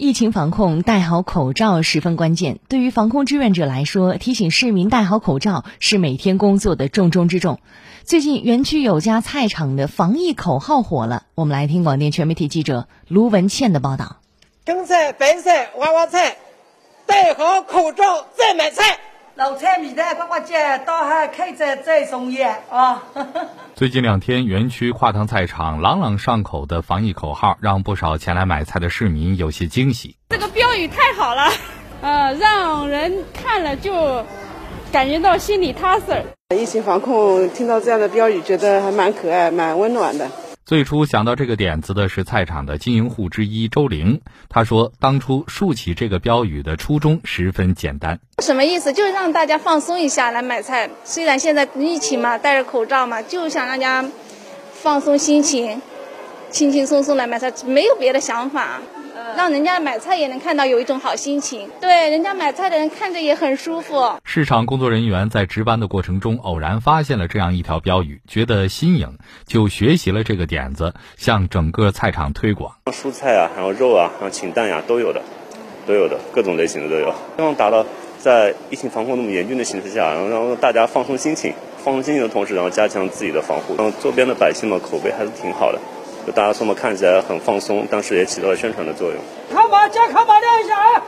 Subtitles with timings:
[0.00, 2.58] 疫情防控，戴好口罩十分关键。
[2.68, 7.60] 对于防控志愿者来说，提醒市民戴好口罩是每天工作的重中之重。
[8.02, 11.24] 最近，园区有家菜场的防疫口号火了。
[11.34, 14.16] 我们来听广电全媒体记者卢文倩的报道：
[14.64, 16.38] 蒸菜、白菜、娃娃菜，
[17.04, 19.00] 戴好口罩再买菜。
[19.40, 23.02] 老菜米的呱呱叫，到还开着再送烟啊！
[23.74, 30.14] 最近两天，园区跨塘菜场朗朗上口的防疫口号，让不少前来买菜的市民有些惊喜。
[30.28, 31.50] 这个标语太好了，
[32.02, 34.22] 呃，让人看了就
[34.92, 36.22] 感觉到心里踏实。
[36.54, 40.30] 疫情防控，听到这样的标语，觉得还蛮可爱、蛮温暖的。
[40.70, 44.20] 最初想到这个点子的是菜场的经营户之一周玲。
[44.48, 48.20] 他说，当初竖起这个标语的初衷十分简单。
[48.38, 48.92] 什么意思？
[48.92, 50.88] 就是让大家放松一下来买菜。
[51.02, 54.08] 虽然现在疫情嘛，戴着口罩嘛，就想让大家
[54.72, 55.82] 放松心情，
[56.52, 58.80] 轻轻松松来买菜，没有别的想法。
[59.36, 64.12] 让人家买菜也能看到有一种好心情，对，人家买菜的人看着也很舒服。
[64.24, 72.74] 市场工作人员在值班的过程中偶然发现了这样一条标语，觉得新颖，就学习了这个点子，向整个菜场推广。
[72.86, 75.22] 蔬菜啊，还有肉啊，还有禽蛋呀，都有的，
[75.86, 77.12] 都有的，各种类型的都有。
[77.36, 77.84] 希望达到
[78.18, 83.74] 在疫情防控那么严峻的形势下，然后让大家放松心情，放松心情的同时，然后加强自己的防护。
[83.76, 85.78] 让周边的百姓们口碑还是挺好的。
[86.26, 89.18] 就大家这么看起来很放松，但是也起到了宣传的作用。
[89.52, 91.02] 看马，加看马，亮一下啊！